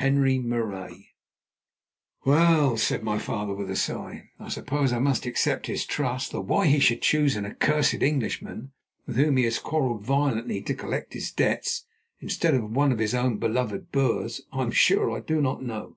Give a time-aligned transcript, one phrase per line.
[0.00, 1.04] "'HENRI MARAIS.'"
[2.24, 6.40] "Well," said my father with a sigh, "I suppose I must accept his trust, though
[6.40, 8.72] why he should choose an 'accursed Englishman'
[9.06, 11.86] with whom he has quarrelled violently to collect his debts
[12.18, 15.96] instead of one of his own beloved Boers, I am sure I do not know.